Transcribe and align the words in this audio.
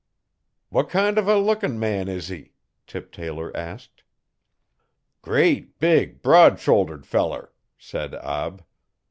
'What 0.69 0.89
kind 0.89 1.19
of 1.19 1.27
a 1.27 1.37
lookin' 1.37 1.77
man 1.79 2.07
is 2.07 2.29
he?' 2.29 2.53
Tip 2.87 3.11
Taylor 3.11 3.55
asked. 3.55 4.01
'Great, 5.21 5.77
big, 5.77 6.23
broad 6.23 6.59
shouldered 6.59 7.05
feller,' 7.05 7.53
said 7.77 8.15
Ab. 8.15 8.65